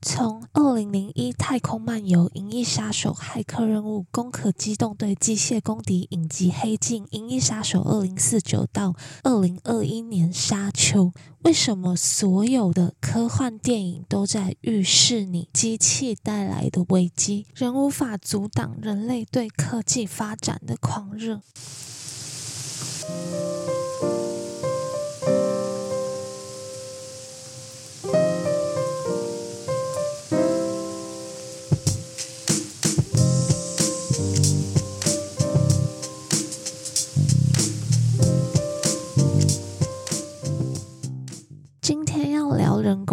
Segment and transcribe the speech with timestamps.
[0.00, 11.06] 从二零零一《太空漫游》《银翼杀手》《骇客任务》《攻壳机动队》《机械公敌》影集《黑镜》《银翼杀手二零四九》到二零二一年《沙丘》，
[11.42, 17.46] 为什么所有的科幻电影都在预示你机器带来的危机？
[17.56, 21.40] 人无法阻挡人类对科技发展的狂热。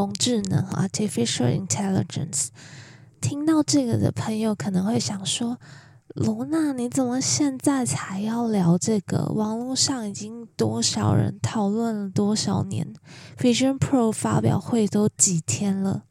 [0.06, 2.50] 工智能 （artificial intelligence）。
[3.20, 5.58] 听到这个的朋友可能会想说
[6.14, 9.26] ：“罗娜，你怎么现在才要聊这个？
[9.34, 12.94] 网络上已经多少人讨论了多少年
[13.40, 16.04] ？Vision Pro 发表会都几天了？”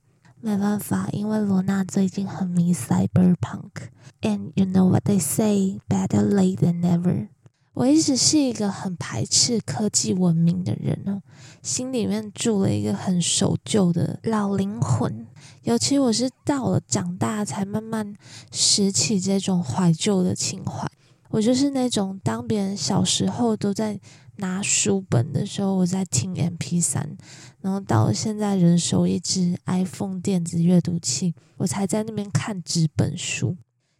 [0.43, 7.29] 没办法，因为罗娜最近很迷 Cyberpunk，and you know what they say, better late than never。
[7.75, 11.21] 我一直是一个很排斥科技文明的人哦，
[11.61, 15.27] 心里面住了一个很守旧的老灵魂。
[15.63, 18.15] 尤其我是到了长大才慢慢
[18.53, 20.89] 拾起这种怀旧的情怀。
[21.31, 23.99] 我就是那种当别人小时候都在
[24.37, 27.17] 拿书本的时候，我在听 MP 三，
[27.61, 33.57] 然后到了现在人手一只 iPhone 电子阅读器，我才在那边看纸本书。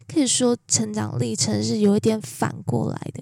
[0.07, 3.21] 可以说成长历程是有一点反过来的。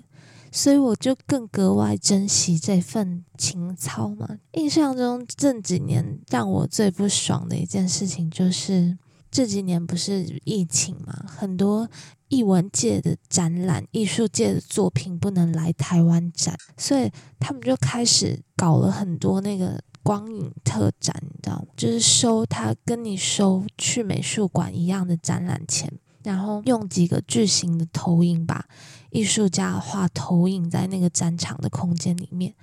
[0.56, 4.38] 所以我就更格外珍惜这份情操嘛。
[4.52, 8.96] 印象中这几年让我最不爽的一件事情，就是
[9.32, 11.90] 这几年不是疫情嘛，很多
[12.28, 21.66] 艺文界的展览、艺术界的作品不能来台湾展，所以他们就开始搞了很多那个光影特展，你知道吗？
[21.76, 25.92] 就是收他跟你收去美术馆一样的展览钱，
[26.24, 28.66] 然后用几个巨型的投影把。
[29.12, 32.56] 艺术家画投影在那个展场的空间里面，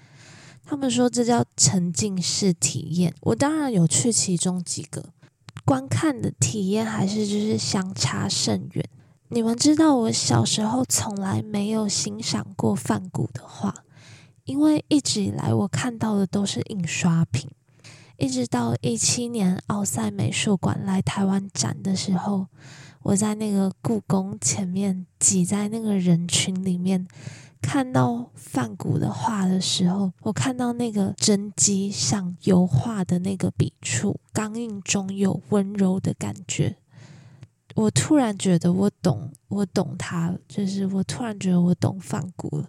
[0.64, 3.14] 他们说这叫沉浸式体验。
[3.20, 5.10] 我当然有去其中几个，
[5.64, 8.84] 观看的体验还是就是相差甚远。
[9.28, 13.72] 你们知道我小时候从来没有欣赏过梵谷的画，
[14.42, 17.48] 因为一直以来我看到的都是印刷品。
[18.16, 22.48] 一直到一七年奥赛美术馆来台湾展的时候。
[23.02, 27.06] 我在那个故宫前面挤在那个人群里面，
[27.62, 36.76] 看到梵谷的画的时候，我看到那个真机上油画的那个笔触，刚硬中有温柔的感觉。
[37.74, 42.68] 我突然觉得我懂，我懂他，就是我突然觉得我懂梵谷了。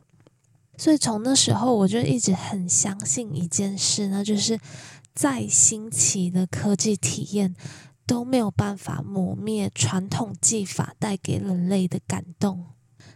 [0.78, 4.60] 所以从那时候，我就一直很相信一件事，那就是
[5.14, 7.54] 再新奇的科技体验。
[8.06, 12.66] 都没有办法磨灭传统技法带给人类的感动。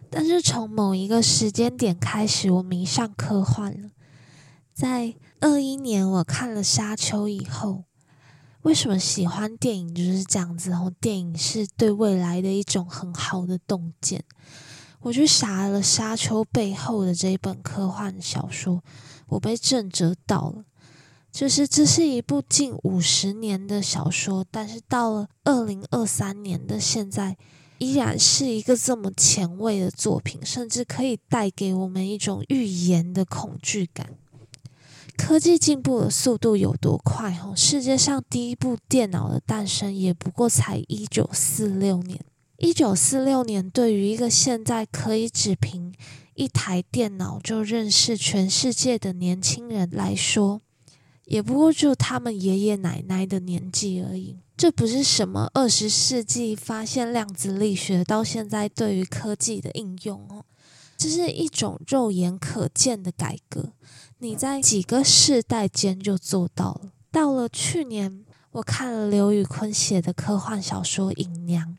[0.08, 3.90] 但是从某一个时间点开始，我迷上科幻了。
[4.72, 7.84] 在二一年我看了《沙丘》以后，
[8.62, 10.70] 为什么喜欢电影就是这样子？
[10.70, 14.24] 然后电影是对未来的一种很好的洞见。
[15.00, 18.82] 我就傻了，《沙丘》背后的这一本科幻小说，
[19.28, 20.64] 我被震折到了。
[21.36, 27.36] 就是这是一部近五十年的小说，但是到了二零二三年的现在，
[27.76, 34.14] 依然是一个这么前卫的作品，甚至可以带给我们一种预言的恐惧感。
[35.18, 37.38] 科技进步的速度有多快？
[37.44, 42.18] 哦，世界上第一部电脑的诞生也不过才一九四六年。
[42.56, 45.92] 一九四六年对于一个现在可以只凭
[46.32, 50.62] 一台电脑就认识全世界的年轻人来说，
[51.26, 60.44] 也不过就他们爷爷奶奶的年纪而已，这不是什么二十世纪发现量子力学到现在对于科技的应用哦，
[60.96, 63.72] 这是一种肉眼可见的改革，
[64.18, 66.92] 你在几个世代间就做到了。
[67.10, 71.76] 到了去年，我看了刘宇昆写的科幻小说《隐娘》，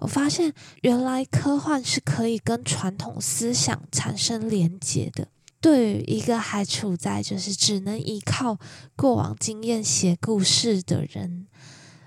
[0.00, 0.52] 我发现
[0.82, 5.28] 原来科幻是可以跟传统思想产生连结的。
[5.60, 8.58] 对于一个还处在就是只能依靠
[8.96, 11.46] 过往经验写故事的人，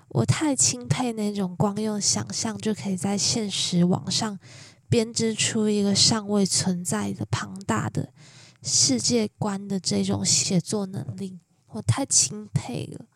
[0.08, 4.40] 我太钦佩那种光用想象就可以在现实网上
[4.88, 8.12] 编织出一个尚未存在的庞大的
[8.60, 13.06] 世界观的这种写作能力，我太钦佩了。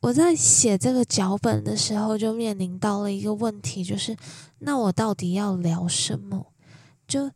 [0.00, 4.16] 我在写这个脚本的时候，就面临到了一个问题，就是
[4.58, 6.52] 那我到底要聊什么？
[7.06, 7.30] 就。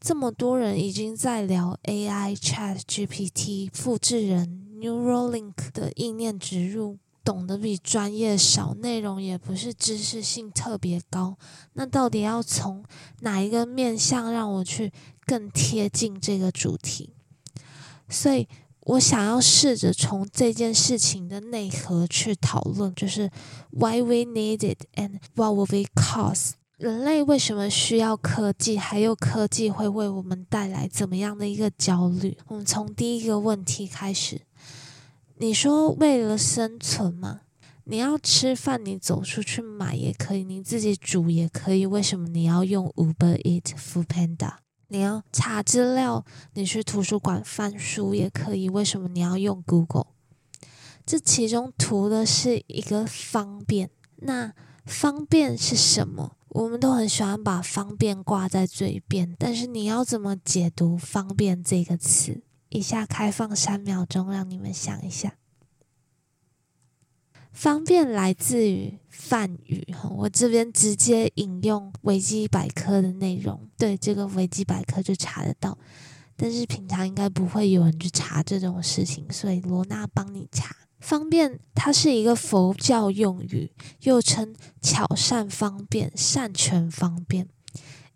[0.00, 11.36] 这么多人已经在聊 AI、Chat GPT、复制人、Neuralink 的意念植入，懂得比专业少，内容也不是知识性特别高。
[11.72, 12.84] 那到底要从
[13.20, 14.92] 哪一个面向让我去
[15.26, 17.10] 更贴近这个主题？
[18.08, 18.46] 所以
[18.82, 23.28] 我想要试着从这件事情的内核去讨论，就是
[23.72, 26.52] why we need it and what will it cost。
[26.78, 28.78] 人类为什么需要科技？
[28.78, 32.38] 还有科技会为我们带来怎么样的一个焦虑？
[32.46, 34.42] 我们从第一个问题开始。
[35.38, 37.40] 你说为了生存吗？
[37.82, 41.84] 你要吃饭，你走出去买也可以，你自己煮也可以。
[41.84, 44.58] 为什么你要用 Uber Eat、Foodpanda？
[44.86, 48.68] 你要查资料，你去图书馆翻书也可以。
[48.68, 50.06] 为什么你要用 Google？
[51.04, 53.90] 这其中图的是一个方便。
[54.18, 54.52] 那
[54.86, 56.36] 方便是什么？
[56.58, 62.42] 我们都很喜欢把方便挂在嘴边，但是你要怎么解读“方便”这个词？
[62.70, 65.36] 以下开放三秒钟，让你们想一下。
[67.52, 75.78] 方便来自于梵语，我这边直接引用维基百科的内容，对这个维基百科就查得到。
[76.36, 80.74] 但是平常应该不会有人去查这种事情，所以罗娜帮你查。
[81.00, 87.48] 方便，它是一个佛教用语，又称巧善方便、善权方便，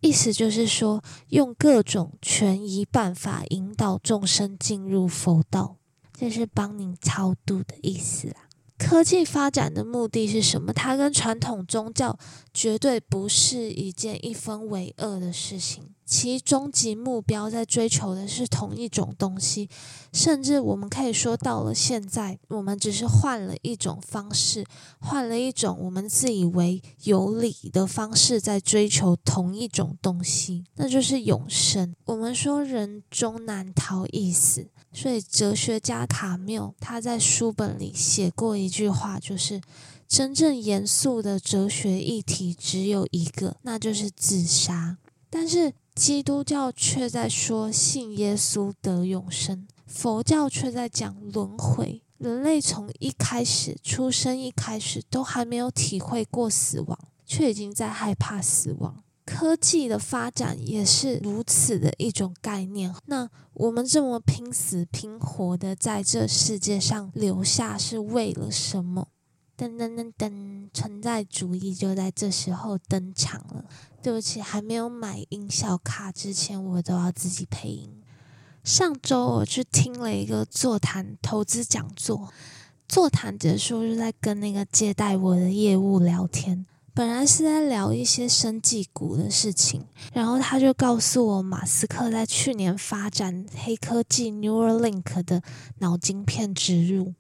[0.01, 5.77] 意思就是说用各种权宜办法引导众生进入佛道，
[6.13, 8.49] 这是帮你超度的意思啦。
[8.83, 10.73] 科技发展的目的是什么？
[10.73, 12.19] 它跟传统宗教
[12.53, 15.95] 绝对不是一件一分为二的事情。
[16.05, 19.71] 其终极目标在追求的是同一种东西，
[20.13, 24.67] 甚至我们可以说，到了现在，我们只是换了一种方式，
[24.99, 31.95] 换了一种我们自以为有理的方式，在追求同一种东西，那就是永生。
[32.05, 39.61] 我们说人终难逃一死，所以哲学家卡缪他在书本里写过一句话，就是
[40.07, 44.99] 真正严肃的哲学议题只有一个，那就是自杀。
[45.31, 52.03] 但是基督教却在说信耶稣得永生，佛教却在讲轮回。
[52.19, 59.03] 人类从一开始出生一开始都还没有体会过死亡，却已经在害怕死亡。
[59.25, 62.95] 科技的发展也是如此的一种概念。
[63.07, 69.09] 那我们这么拼死拼活的在这世界上留下，是为了什么？
[69.57, 73.65] 噔噔噔噔，存在主义就在这时候登场了。
[74.03, 78.03] 对不起，还没有买音效卡之前，我都要自己配音。
[78.65, 82.33] 上周我去听了一个座谈投资讲座，
[82.89, 95.43] 座谈结束就在跟那个接待我的业务聊天，本来是在聊一些生技股的事情，然后他就告诉我，马斯克在去年发展黑科技 Neuralink 的
[95.79, 97.15] 脑晶片植入。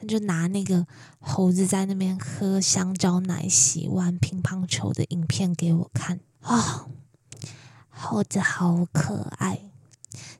[0.00, 0.84] 他就拿那个
[1.20, 6.86] 猴子在那边喝香蕉奶、洗玩乒乓球的影片给我看啊，
[7.88, 9.71] 猴子好可爱。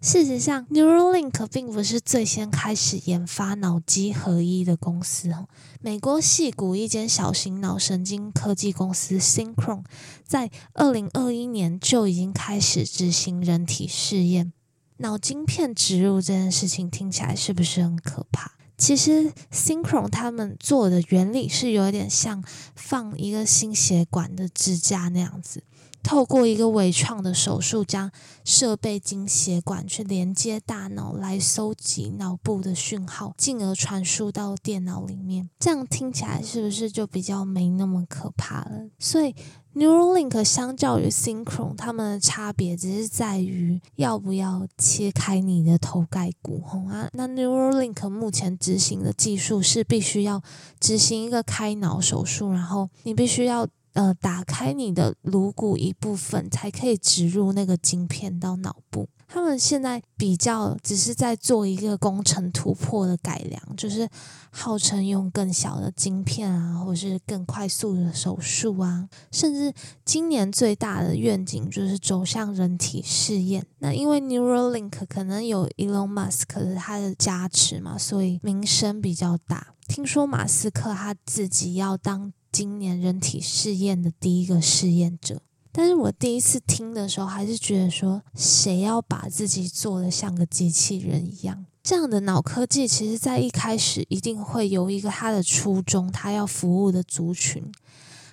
[0.00, 5.48] 事实上，Neuralink 并不是最先开始研发脑机合一的公司哦。
[5.80, 9.84] 美国戏谷一间小型脑神经科技公司 Synchron，
[10.24, 14.52] 在二零二一年就已经开始执行人体试验。
[14.98, 18.52] 脑晶片植入这件事情听起来是不是很可怕？
[18.78, 22.42] 其实，Synchron 他们做的原理是有点像
[22.74, 25.62] 放一个心血管的支架那样子，
[26.02, 28.10] 透过一个微创的手术，将
[28.44, 35.48] 设备经血管去连接大脑，来收集脑部的讯号，进而传输到电脑里面。
[35.58, 38.88] 这样听起来是不是就比较没那么可怕了？
[38.98, 39.34] 所以。
[39.74, 47.08] Neuralink 相较于 Synchron，它们的差别只是在于要不要切开你的头盖骨，啊！
[47.14, 50.42] 那 Neuralink 目前执行的技术是必须要
[50.78, 59.08] 执行一个开脑手术，然后你必须要呃打开你的颅骨一部分，才可以植入那个晶片到脑部。
[59.28, 64.06] 他们现在比较只是在做一个工程突破的改良，就是
[64.50, 69.72] 号称用更小的晶片啊，或是更快速的手术啊，甚至
[70.04, 73.64] 今年最大的愿景就是走向人体试验。
[73.78, 79.68] 那因为 Neuralink 可能有 Elon Musk 的他的加持嘛，所以名声比较大。
[79.88, 85.40] 听说马斯克他自己要当今年人体试验的第一个试验者。
[85.74, 91.64] 但是我第一次听的时候，还是觉得说，谁要把自己做的像个机器人一样？
[91.82, 97.72] 这样的脑科技，其实在一开始一定会有一个它的初衷，它要服务的族群，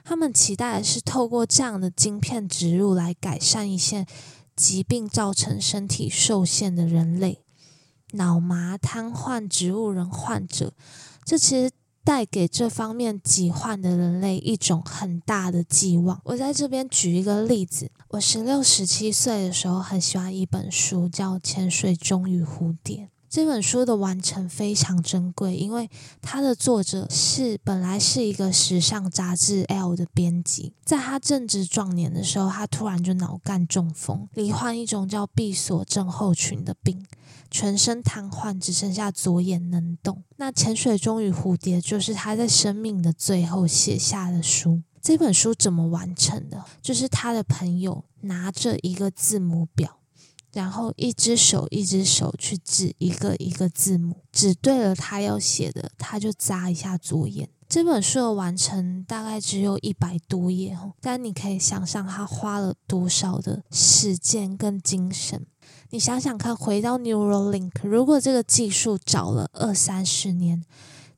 [0.03, 4.05] 他们期待的是透过这样的晶片植入来改善一些
[4.55, 7.41] 疾病造成身体受限的人类，
[8.11, 10.73] 脑麻、瘫痪、植物人患者，
[11.23, 11.71] 这其实。
[12.09, 16.19] 带给这方面疾患的人类一种很大的寄望。
[16.23, 23.09] 我在这边举一个例子，我十六、十七岁的时候很喜欢一本书，叫《潜水钟与蝴蝶》。
[23.29, 25.87] 这本书的完成非常珍贵，因为
[26.19, 37.05] 它的作者是本来是一个时尚杂志《L》的编辑，在他正值壮年的时候，他突然就脑干中风，罹患一种叫闭锁症候群的病，
[37.51, 40.23] 全身瘫痪，只剩下左眼能动。
[40.37, 44.81] 那《潜水钟与蝴蝶》就是他在生命的最后写下的书。
[45.01, 46.65] 这本书怎么完成的？
[46.81, 49.98] 就是他的朋友拿着一个字母表。
[50.53, 57.49] 然后一只手一只手去指一个一个字母，指对了他要写的，他就眨一下左眼。
[57.67, 65.45] 这本书的完成大概只有一百多页哦，但你可以想象他花了多少的时间跟精神。
[65.91, 70.63] 你想想看，回到 Neuralink，如果这个技术早了二三十年，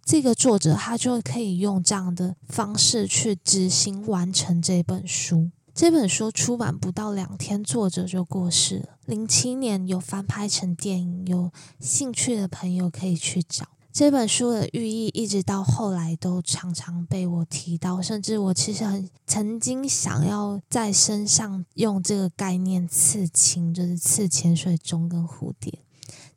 [0.03, 5.51] 这个作者他就可以用这样的方式去执行完成这本书。
[5.73, 8.97] 这本书出版不到两天，作者就过世了。
[9.05, 11.49] 零七年有翻拍成电影，有
[11.79, 13.65] 兴趣的朋友可以去找。
[13.93, 25.79] 这本书的寓意一直到后来都常常被我提到，甚至我其实很曾经想要在身上用这个概念刺青，就是刺潜水钟跟蝴蝶。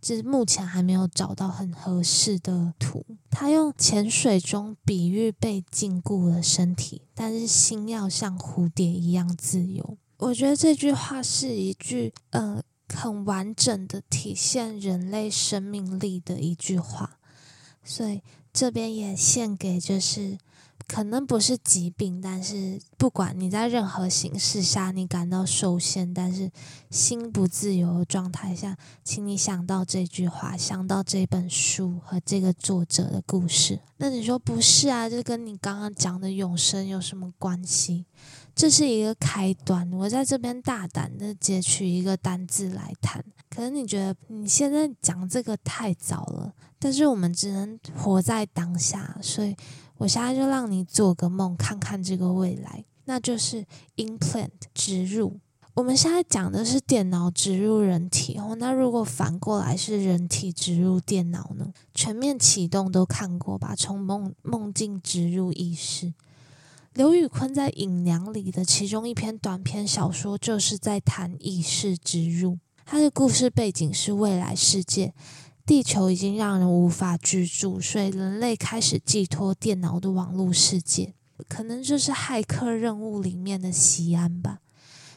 [0.04, 3.04] 就是目前还没有找到很合适的图。
[3.30, 9.96] 他用潜水钟比喻被禁锢的身体，但是心要像蝴蝶一样自由。
[10.18, 17.18] 我觉得这句话是一句呃很完整的体现人类生命力的一句话，
[17.82, 18.20] 所以
[18.52, 20.38] 这边也献给就是。
[20.87, 26.50] 可能不是疾病，但是不管你在任何形式下你感到受限，但是
[26.90, 33.81] 心不自由的状态下，请你想到这句话，想到这本书和这个作者的故事。
[33.97, 35.09] 那你说不是啊？
[35.09, 38.04] 这跟你刚刚讲的永生有什么关系？
[38.54, 39.90] 这是一个开端。
[39.95, 43.25] 我在这边大胆的截取一个单字来谈。
[43.49, 49.57] 可能你觉得你现在讲这个太早了，但是我们只能活在当下，所以。
[50.04, 53.64] 我现在就让你做个梦，看看这个未来，那就是
[53.96, 55.40] implant 植入。
[55.73, 61.73] 我们现在讲的是电脑植入人体哦，那如果反过来是人体植入电脑呢？
[61.94, 63.75] 全面启动都看过吧？
[63.75, 66.12] 从梦梦境植入意识。
[66.92, 72.58] 刘宇坤在《隐娘》里的其中一篇短篇小说，就是在谈意识植入。
[72.84, 75.14] 他的故事背景是未来世界。
[75.66, 81.14] 地球已经让人无法居住，所以人类开始寄托电脑的网络世界，
[81.49, 84.59] 可能就是骇客任务里面的西安吧。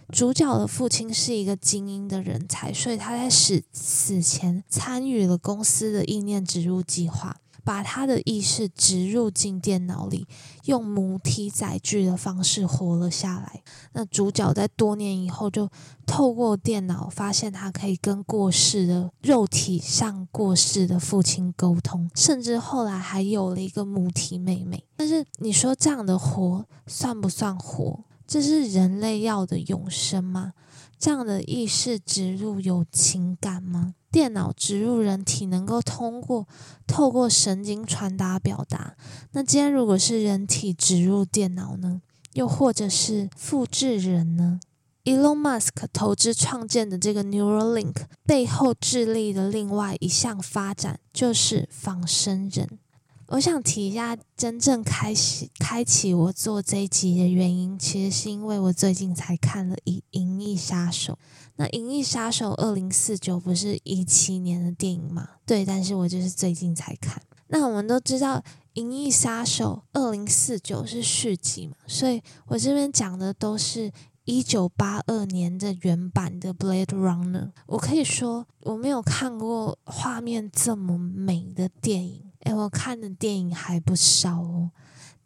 [0.10, 7.36] 主角的父亲是一个精英的人才，所以他在死死前参与了公司的意念植入计划。
[7.68, 10.26] 把他的意识植入进电脑里，
[10.64, 13.62] 用母体载具的方式活了下来。
[13.92, 15.70] 那主角在多年以后，就
[16.06, 24.82] 透过电脑发现他可以跟过世的肉体上过世的父亲沟通，甚至后来还有了一个母体妹妹。
[24.96, 28.00] 但是你说这样的活算不算活？
[28.26, 30.54] 这是人类要的永生吗？
[31.00, 33.94] 这样的意识植入有情感吗？
[34.12, 36.48] 电脑植入人体能够通过
[36.88, 38.96] 透过神经传达表达。
[39.34, 42.02] 那今天如果是人体植入电脑呢？
[42.34, 44.60] 又或者是复制人呢
[45.04, 52.80] ？Elon Musk 投资创建的这个 Neuralink 背后致力的另外一项发展就是仿生人。
[53.28, 61.14] 我想提一下，真正开始开启我做这一集的原因，其实是因为我最近才看了《银银翼杀手》。
[61.58, 65.28] 那《银翼杀手二零四九》不是一七年的电影吗？
[65.46, 67.22] 对，但是我就是最近才看。
[67.48, 68.38] 那我们都知道，
[68.76, 73.92] 《银翼杀手二零四九》是续集嘛，所以我这边讲的都是
[74.24, 77.48] 一九八二年的原版的《Blade Runner》。
[77.66, 82.27] 我可以说，我没有看过画面这么美的电影。
[82.48, 84.72] 诶，我看的电影还不少哦。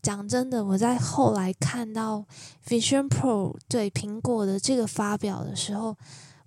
[0.01, 2.25] 讲真的，我在后来看到
[2.67, 5.95] Vision Pro 对苹果的这个发表的时候，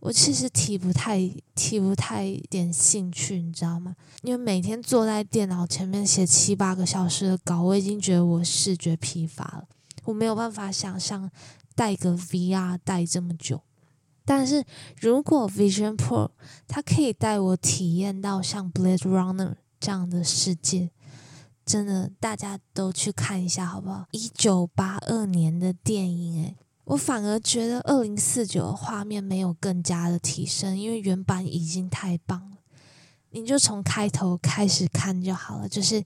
[0.00, 3.95] 我其实提不太提不太点兴趣，你知道吗？
[4.23, 9.69] 因为每天坐在电脑前面写七八个小时的稿，我已经觉得我视觉疲乏了。
[10.07, 11.31] 我没有办法想象
[11.76, 13.61] 带个 VR 带这么久。
[14.25, 14.64] 但是
[15.00, 16.31] 如果 Vision Pro
[16.66, 19.54] 它可以带我体验到像 Blade Runner。
[19.85, 20.91] 这样的世界，
[21.67, 24.07] 真的大家都去看一下好不好？
[24.12, 32.57] 一九八二年的电影，诶，我反而觉得二零四九画面没有更加的提升，因为原版已经太棒了。
[33.33, 36.03] 你就从开头开始看就好了，就是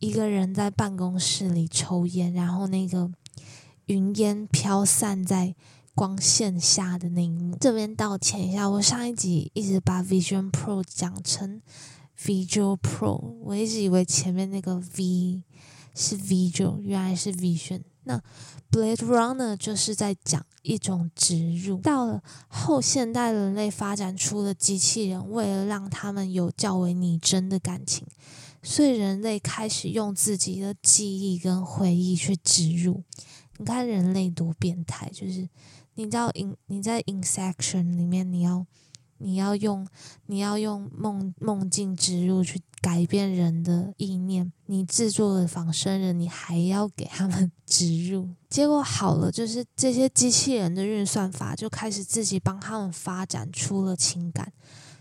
[0.00, 3.08] 一个人在办公室里抽烟，然后那个
[3.86, 5.54] 云烟飘散在
[5.94, 7.56] 光线下的那一幕。
[7.60, 11.62] 这边道歉一下，我上一集一直把 Vision Pro 讲成
[12.18, 15.42] Visual Pro，我一直以为前面那个 V
[15.94, 17.82] 是 Visual，原来是 Vision。
[18.04, 18.22] 那
[18.70, 21.78] Blade Runner 就是在讲一种植入。
[21.80, 28.06] 到了后现代，人类发展出了机器人，为了让他们有较为拟真的感情，
[28.62, 33.02] 所以人类开始用自己的记忆跟回忆去植入。
[33.56, 35.48] 你看人类多变态，就是
[35.94, 38.66] 你知道，in 你在 Inception 里面，你要。
[39.18, 39.86] 你要用
[40.26, 48.28] 你要用梦梦境植入去改变人的意念，你制作的仿生人，你还要给他们 植入。
[48.50, 54.52] 结果好了，就是这些机器人的运算法就开始自己帮他们发展出了情感，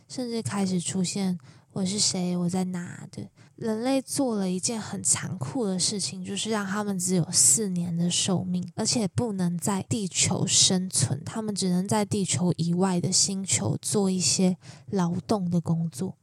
[0.08, 1.38] 甚至开始出现
[1.74, 3.28] 我是谁，我在哪的。
[3.56, 14.58] 人类做了一件很残酷的事情，就是让他们只有四年的寿命，而且不能在地球生存，他们只能在地球以外的星球做一些
[14.92, 16.16] 劳动的工作。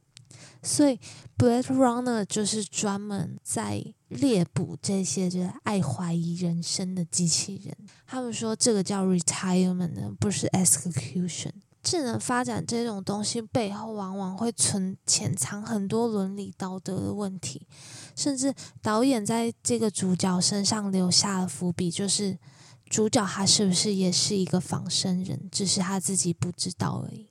[0.63, 0.97] 所以
[1.37, 7.75] ，Blade Runner 就是专门在猎捕这些就是爱怀疑人生的机器人。
[8.05, 11.51] 他们说这个叫 retirement，不是 execution。
[11.83, 17.67] 智能发展这种东西背后，往往会存潜藏很多伦理道德的问题，
[18.15, 22.37] 甚至导演在这个主角身上留下了伏笔，就是
[22.85, 27.27] 主角他是不是也是一个仿生人，只是他自己不知道而已。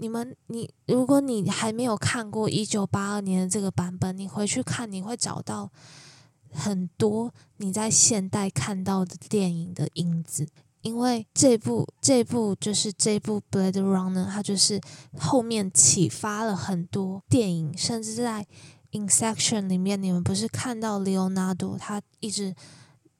[0.00, 5.70] 你们，你如果你还没有看过一九八二年的这个版本，你回去看，你会找到
[6.52, 10.48] 很多你在现代看到的电影的影子。
[10.82, 14.80] 因为这部这部就是这部《Blade Runner》，它就是
[15.18, 18.46] 后面启发了很多电影，甚至在
[18.98, 22.54] 《Inception》里面，你们不是看到 Leonardo 他一直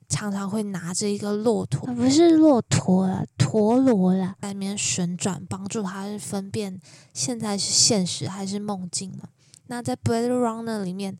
[0.08, 6.80] 常常会拿着一个骆驼，不是骆驼了，陀螺了，在里面旋转，帮助他分辨
[7.12, 9.28] 现在是现实还是梦境嘛？
[9.66, 11.18] 那在《Blade Runner》里面。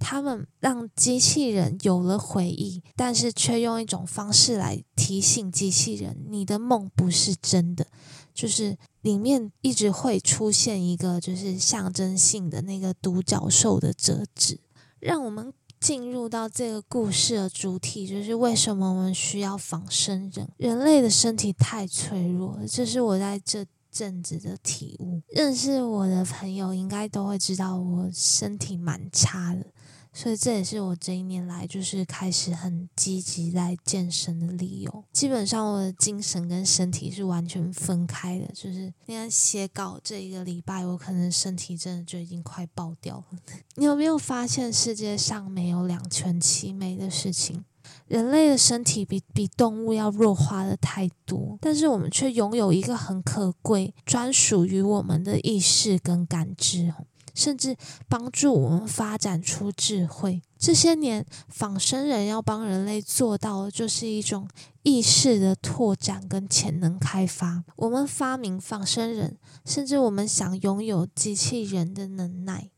[0.00, 7.86] 他们让机器人有了回忆，但是却用一种方式来提醒机器人：你的梦不是真的。
[8.32, 14.58] 就是里面一直会出现一个就是象征性的那个独角兽的折纸，
[14.98, 20.48] 让我们进入到这个故事的主体，就是为什么我们需要仿生人？
[20.56, 25.20] 人类的身体太脆弱了，这是我在这阵子的体悟。
[25.28, 29.66] 认识我的朋友应该都会知道，我身体蛮差的。
[30.12, 35.04] 所以这也是我这一年来就是开始很积极在健身的理由。
[35.12, 38.46] 基本上我的精神跟身体是完全分开的。
[38.52, 43.38] 就是你看写稿这一个礼拜，我可能身体真的就已经快爆掉了。
[43.76, 47.64] 你有没有发现世界上没有两全其美的事情？
[48.06, 56.92] 人类的身体比比动物要弱化的太多，但是我们却拥有一个很可贵、专属于我们的意识跟感知。
[57.34, 57.76] 甚至
[58.08, 60.42] 帮助我们发展出智慧。
[60.58, 64.46] 这些年，仿生人要帮人类做到的，就是一种
[64.82, 67.64] 意识的拓展跟潜能开发。
[67.76, 72.70] 我们发明仿生人，甚至我们想拥有机器人的能耐。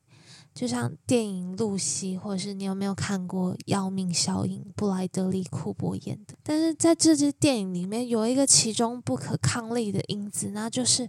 [0.54, 4.60] 就像电影《露西》，或者是你有没有看过《要命效应》？
[4.76, 6.34] 布莱德利·库珀演的。
[6.42, 11.08] 但是在这支电影里面，有一个其中不可抗力的因子，那就是。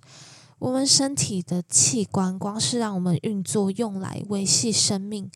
[0.64, 5.30] 我们身体的器官，光是让我们运作、用来维系生命，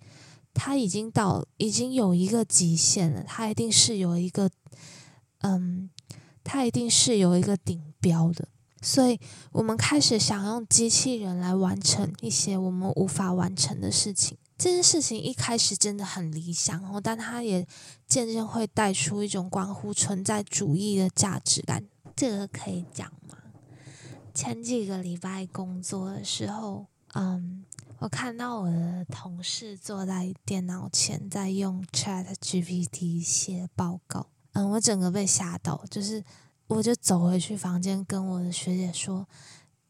[0.54, 3.22] 它已经到已经有一个极限了。
[3.28, 4.50] 它一定是有一个，
[5.40, 5.90] 嗯，
[6.46, 8.48] 它一定是有一个顶标的。
[8.82, 9.20] 所以，
[9.52, 14.38] 我们开始想用机器人来完成一些我们无法完成的事情。
[14.58, 17.68] 这件事情一开始真的很理想哦，但它也
[18.08, 21.84] 渐渐会带出一种关乎存在主义的价值感。
[22.16, 23.12] 这个可以讲。
[24.38, 27.66] 前几个礼拜工作的时候，嗯，
[27.98, 36.24] 我看到我的同事坐在电脑前在用 Chat GPT 写报告，嗯，我整个被吓到，就是
[36.68, 39.28] 我就走回去房间跟我的学姐说：“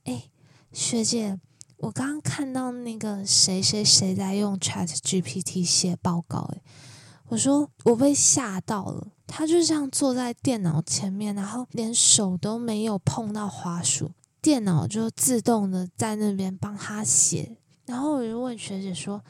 [0.05, 0.29] 哎，
[0.71, 1.37] 学姐，
[1.79, 6.61] 我刚刚看到那个谁谁谁在用 Chat GPT 写报告。”哎，
[7.27, 14.11] 我说我被吓到了，他就这样坐在电脑前面，然后连手都没有碰到滑鼠。
[14.41, 19.23] 电脑就自动的在那边帮他写，然后我就问学姐说：“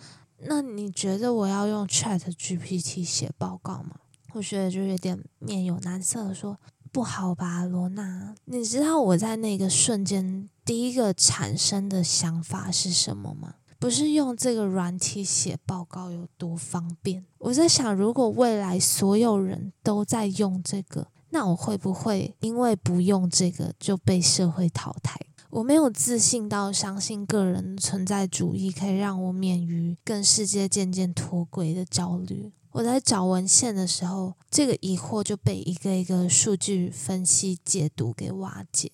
[0.46, 3.98] 那你觉得我要用 Chat GPT 写报告吗？”
[4.34, 6.60] 我学姐就有点面有难色的说
[6.92, 8.36] ：“不好吧，罗娜？
[8.46, 13.56] 你知道我在那个瞬间第一个产生的想法是什么吗？
[13.80, 17.24] 不是用这个软体写报告有多方便。
[17.38, 25.20] 我在想，如果未来所有人都在用这个，那我会不会因为不用这个就被社会淘汰？
[25.52, 32.52] 我没有自信到相信个人存在主义可以让我免于跟世界渐渐脱轨的焦虑。
[32.72, 38.92] 我在找文献的时候，这个疑惑就被一个一个数据分析解读给瓦解。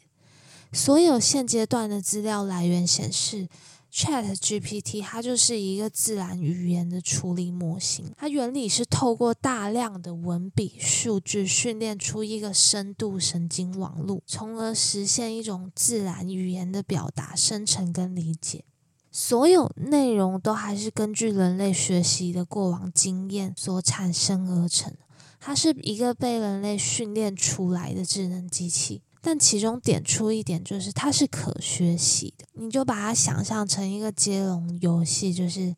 [0.74, 3.48] 所有现阶段的资料来源显示。
[3.94, 18.66] Chat GPT 它就是一个自然语言的处理模型，它原理是透过大量的文笔数据训练出一个深度神经网络，从而实现一种自然语言的表达、生成跟理解。
[19.12, 24.92] 所有内容都还是根据人类学习的过往经验所产生而成，
[25.40, 29.04] 它是一个被人类训练出来的智能机器。
[29.26, 32.46] 但其中点出一点，就是它是可学习的。
[32.56, 35.74] 你就把它想象成一个接龙游戏，就是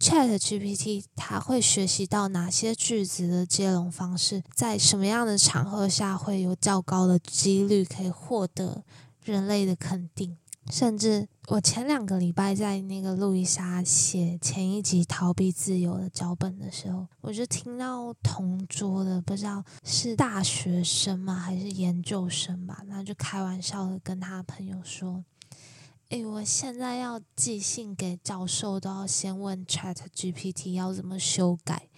[0.00, 8.82] Chat GPT 它会学习到哪些句子的接龙方式，在什么样的场合下会有较高的几率可以获得
[9.22, 10.36] 人类的肯定。
[10.70, 25.24] 甚至我前两个礼拜在那个路易莎写前一集逃避自由的脚本的时候，我就听到同桌的不知道是大学生吗还是研究生吧，那就开玩笑的跟他朋友说
[26.10, 31.88] ：“诶，我现在要寄信给教授，都要先问 Chat GPT 要怎么修改。”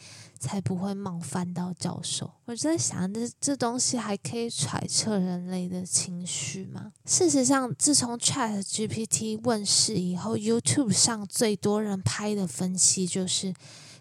[0.44, 2.30] 才不会冒犯到教授。
[2.44, 6.92] 我在想，这这东西还可以揣测人类的情绪吗？
[7.06, 13.54] 事实上，自从 Chat GPT 问世以后，YouTube 上最多人拍的分析就是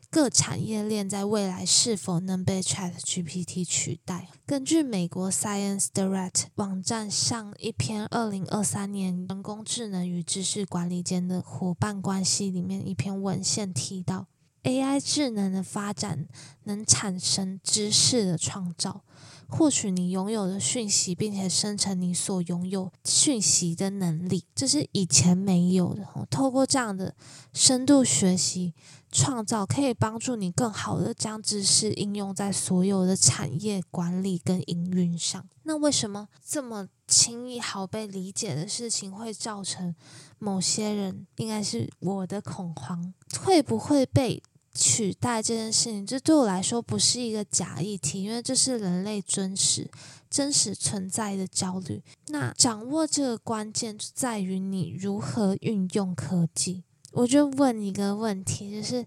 [0.09, 4.27] 各产业链在未来是否能被 Chat GPT 取代。
[4.45, 14.27] 根据美国 Science Direct 网站上一篇二零二三年人工智能与知识管理间的伙伴关系里面一篇文献提到。
[14.63, 16.27] AI 智能的发展
[16.63, 19.03] 能产生知识的创造，
[19.49, 26.07] 获取你拥有的讯息，并且生成你所拥有讯息的能力，这是以前没有的。
[26.29, 27.13] 透过这样的
[27.53, 28.73] 深度学习
[29.11, 35.45] 创造，可以帮助你更好的将知识应用在所有的产业管理跟营运上。
[35.63, 39.93] 那为什么这么轻易好被理解的事情会造成
[40.39, 44.41] 某些人，应该是我的恐慌，会不会被？
[44.73, 49.89] 取代这件事情，这对我来说不是一个假议题，因为这是人类真实、
[50.29, 52.01] 真实存在的焦虑。
[52.27, 56.83] 那掌握这个关键就在于你如何运用科技。
[57.11, 59.05] 我就问一个问题，就是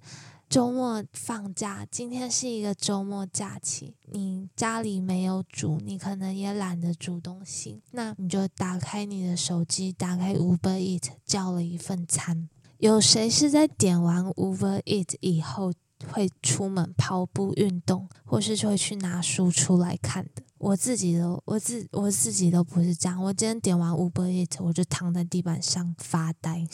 [0.49, 12.49] 周末放假，今天是一个周末假期，你家里没有煮，你可能也懒得煮东西，那你就打开你的手机，打开 Uber Eat，叫了一份餐。
[12.79, 15.73] 有谁是在点完 Uber Eat 以后
[16.11, 20.43] 会出门跑步运动，或是就会去拿书出来看的？
[20.59, 23.23] 我自己都我自我自己都不是这样。
[23.23, 26.67] 我今天点完 Uber Eat，我就躺在地板上发呆，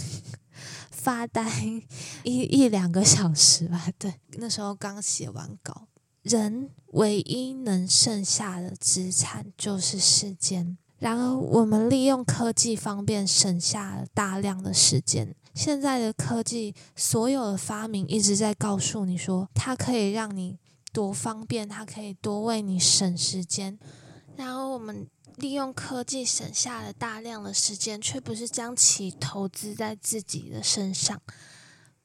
[0.90, 1.50] 发呆
[2.24, 3.88] 一一两个小时吧。
[3.98, 5.88] 对，那时候刚写完稿。
[6.22, 10.78] 人唯一能剩下的资产就是时间。
[11.02, 15.34] 然而，我们利用科技方便，省下了大量的时间。
[15.52, 20.60] 现在的科技，所有的发明一直在告诉你说，它可以让你
[20.92, 23.76] 多方便，它可以多为你省时间。
[24.36, 31.20] 然而，我们利用科技省下了大量的时间，却不是将其投资在自己的身上，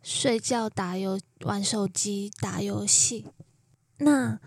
[0.01, 3.27] 睡觉、打游、玩手机、打游戏。
[3.99, 4.39] 那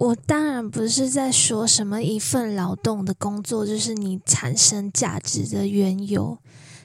[0.00, 6.38] 我当然不是在说什么一份劳动的工作就是你产生价值的缘由。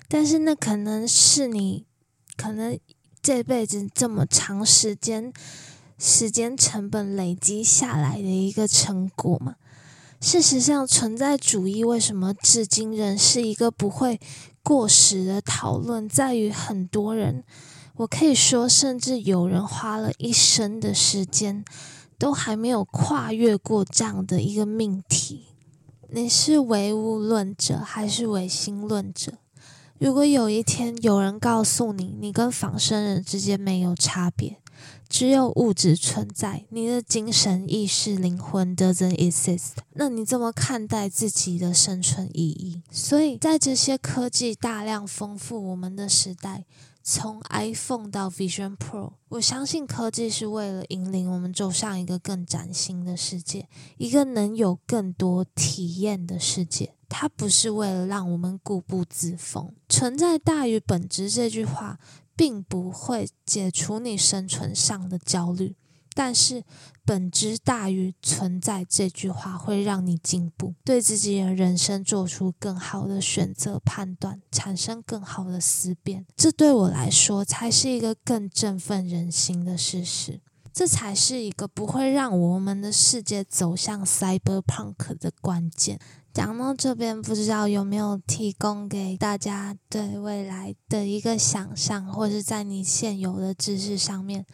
[0.10, 1.86] 但是那可能是你
[2.36, 2.78] 可能
[3.22, 5.32] 这辈子这么长时间
[5.98, 9.56] 时间成本累积下来的一个成果嘛？
[10.20, 14.20] 事实上，存在主义为什么至今仍是一个不会
[14.62, 17.46] 过时的讨论，在于很多人，
[17.96, 21.64] 我可以说，甚至有人花了一生的时间，
[22.18, 25.48] 都还没有跨越过这样的一个命题。
[26.10, 29.34] 你是唯物论者还是唯心论者？
[29.98, 34.58] 如果有一天有人告诉你，你跟仿生人之间没有差别，
[35.10, 42.82] 只有物质存在，你的精神意识、灵魂 doesn't exist，那你怎么看待自己的生存意义？
[42.92, 46.66] 所以在这些科技大量丰富我们的时代。
[47.08, 56.96] 从 iPhone 到 Vision Pro，我相信科技是为了引领我们走向一个更崭新的世界，一个能有更多体验的世界。
[57.08, 59.72] 它不是为了让我们固步自封。
[59.88, 62.00] 存在大于本质这句话，
[62.36, 65.76] 并不会解除你生存上的焦虑。
[66.16, 66.64] 但是，
[67.04, 76.26] 本质大于存在这句话会让你进步，对自己的人生做出更好的选择、判断，产生更好的思辨。
[76.38, 80.40] 这对我来说才是一个更振奋人心的事实。
[80.74, 86.00] 这才是一个不会让我们的世界走向 cyberpunk 的关键。
[86.34, 94.46] 讲到这边，不知道有没有提供给大家对未来的一个想象，或是在你现有的知识上面。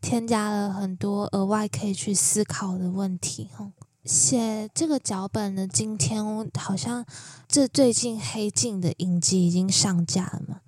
[0.00, 3.48] 添加了很多额外可以去思考的问题。
[3.54, 3.70] 哈，
[4.04, 6.24] 写这个脚本的今天，
[6.58, 7.04] 好像
[7.46, 10.60] 这最近黑镜的影集已经上架了嘛？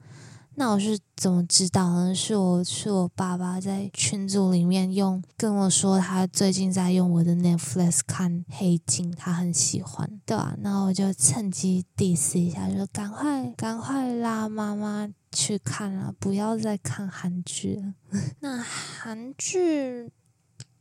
[0.57, 2.15] 那我是怎么知道呢？
[2.15, 10.55] 是我是我爸爸在群组里面用跟我说，他最近在用我的 Netflix 看黑镜，他很喜欢，对吧？
[10.59, 15.09] 那我就趁机 diss 一下，就赶快赶快拉妈妈。
[15.33, 17.95] 去看了，不要再看韩剧了。
[18.41, 20.11] 那韩剧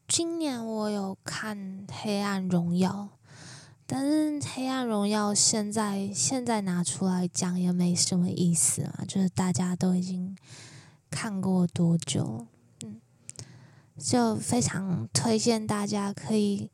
[0.07, 1.57] 今年我有看
[1.91, 3.09] 《黑暗荣耀》，
[3.85, 10.35] 但是《黑暗荣耀》现在现在拿出来讲也没什么意思嘛，就是大家都已经
[11.11, 12.47] 看过多久，
[12.83, 12.99] 嗯，
[13.97, 16.71] 就非常推荐大家可以，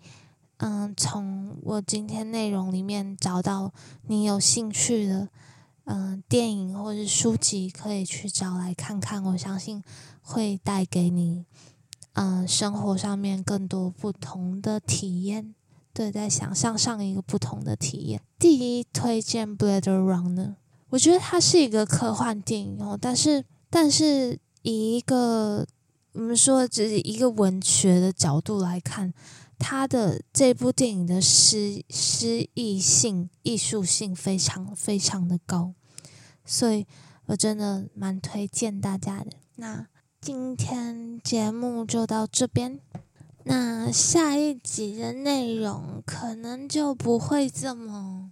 [0.58, 3.74] 嗯，从我今天内容里面找到
[4.08, 5.28] 你有兴趣的。
[5.86, 9.84] 嗯，电影或者书籍可以去找来看看，我相信
[10.21, 11.45] 会带给你
[12.13, 15.56] 嗯生活上面更多不同的体验。
[15.93, 18.21] 对，在想象上一个不同的体验。
[18.38, 20.48] 第一推荐《Blade Runner》，
[20.89, 25.65] 我觉得它是一个科幻电影哦，但是但是以一个
[26.13, 29.13] 我们说只是一个文学的角度来看。
[29.58, 35.74] 他的这部电影的诗诗意性、艺术性非常非常的高，
[36.46, 36.86] 所以
[37.26, 39.32] 我真的蛮推荐大家的。
[39.56, 39.88] 那
[40.22, 42.80] 今天节目就到这边，
[43.44, 48.32] 那下一集的内容可能就不会这么，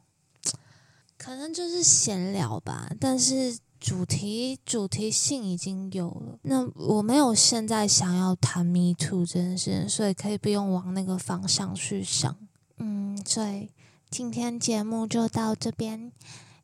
[1.17, 3.57] 可能就是闲聊吧，但是。
[3.83, 12.33] 主题主题性已经有了，那我没有现在想要谈 Me Too 这件事，所以可以不用往那个方向去想。
[12.77, 13.71] 嗯，所以
[14.09, 16.13] 今天节目就到这边。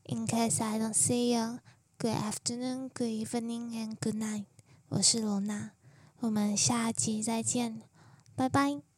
[0.06, 1.60] In case I don't see you,
[1.98, 4.46] good afternoon, good evening, and good night。
[4.88, 5.72] 我是罗娜，
[6.22, 7.82] 我们下集再见，
[8.34, 8.89] 拜拜。